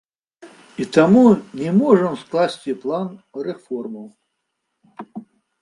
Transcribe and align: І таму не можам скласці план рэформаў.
І 0.83 0.87
таму 0.95 1.25
не 1.59 1.69
можам 1.81 2.17
скласці 2.23 2.71
план 2.85 3.07
рэформаў. 3.49 4.07